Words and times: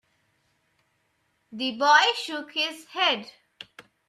The 1.51 1.77
boy 1.77 2.03
shook 2.15 2.53
his 2.53 2.85
head. 2.85 3.31